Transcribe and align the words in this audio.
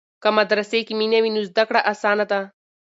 که 0.21 0.29
مدرسې 0.37 0.79
کې 0.87 0.93
مینه 0.99 1.19
وي 1.23 1.31
نو 1.35 1.41
زده 1.49 1.63
کړه 1.69 1.81
اسانه 1.91 2.25
ده. 2.31 2.41